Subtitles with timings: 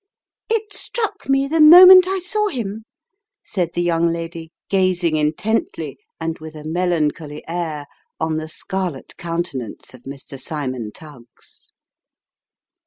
[0.49, 2.85] "It struck me, the moment I saw him,"
[3.43, 7.85] said the young lady, gazing intently, and with a melancholy air,
[8.19, 10.39] on the scarlet countenance of Mr.
[10.41, 11.71] Cymon Tuggs.